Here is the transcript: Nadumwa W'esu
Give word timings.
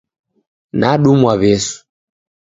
Nadumwa 0.79 1.31
W'esu 1.41 1.77